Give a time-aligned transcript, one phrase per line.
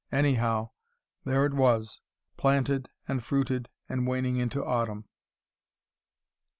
[0.11, 0.71] Anyhow,
[1.25, 2.01] there it was,
[2.35, 5.05] planted and fruited and waning into autumn.